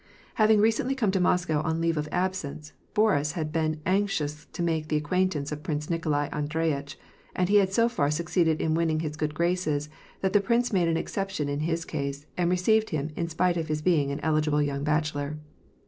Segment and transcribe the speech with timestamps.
[0.33, 4.87] Having recently come to Moscow^ on leave of absence, Boris had been anxious to make
[4.87, 6.97] the acquaintance of Prince Nikolai Andreyitch,
[7.35, 9.89] and he had so far succeeded in winning his good graces
[10.21, 13.67] that the prince made an exception in his case, and received him in spite of
[13.67, 15.37] his being an eligible young bachelor.